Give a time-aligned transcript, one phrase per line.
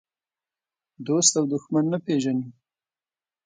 [1.07, 2.47] دوست او دښمن نه پېژني.